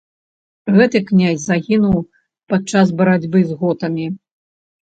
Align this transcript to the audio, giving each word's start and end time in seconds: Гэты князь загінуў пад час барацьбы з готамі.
Гэты 0.77 1.01
князь 1.09 1.43
загінуў 1.49 1.99
пад 2.55 2.61
час 2.75 2.87
барацьбы 3.05 3.39
з 3.53 3.61
готамі. 3.63 4.05